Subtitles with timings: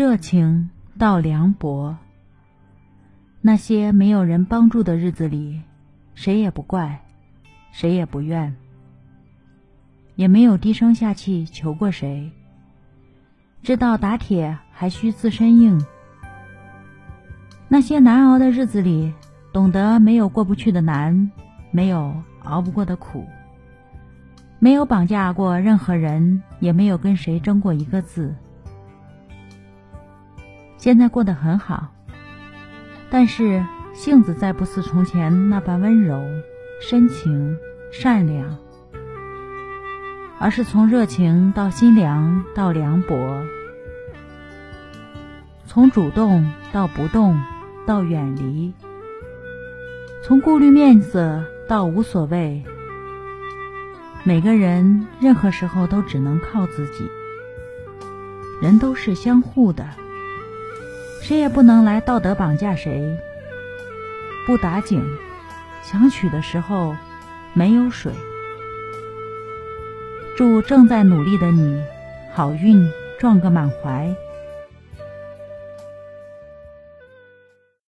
[0.00, 1.94] 热情到凉薄。
[3.42, 5.60] 那些没有人帮助的日子里，
[6.14, 7.02] 谁也不怪，
[7.70, 8.56] 谁也不怨，
[10.14, 12.32] 也没有低声下气求过谁。
[13.62, 15.78] 知道打铁还需自身硬。
[17.68, 19.12] 那些难熬的日子里，
[19.52, 21.30] 懂得没有过不去的难，
[21.70, 22.14] 没有
[22.44, 23.26] 熬不过的苦。
[24.58, 28.34] 没有绑架过任何人，也没有跟谁争过一个字。
[30.80, 31.88] 现在过得很好，
[33.10, 33.62] 但是
[33.92, 36.24] 性子再不似从前那般温柔、
[36.80, 37.54] 深情、
[37.92, 38.56] 善良，
[40.38, 43.42] 而是从热情到心凉到凉薄，
[45.66, 47.38] 从主动到不动
[47.86, 48.72] 到远离，
[50.24, 52.64] 从顾虑面子到无所谓。
[54.24, 57.06] 每个人任何时候都只能靠自己，
[58.62, 59.86] 人都是相互的，
[61.30, 63.16] 谁也不能来道德绑架谁。
[64.48, 65.00] 不打井，
[65.80, 66.96] 想取的时候
[67.52, 68.12] 没有水。
[70.36, 71.80] 祝正在努力的你，
[72.34, 72.84] 好运
[73.16, 74.12] 撞个满怀。